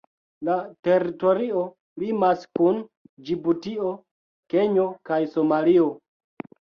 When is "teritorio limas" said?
0.87-2.47